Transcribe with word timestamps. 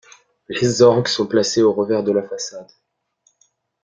Les 0.49 0.81
orgues 0.81 1.07
sont 1.11 1.27
placées 1.27 1.61
au 1.61 1.73
revers 1.73 2.03
de 2.03 2.11
la 2.11 2.27
façade. 2.27 2.71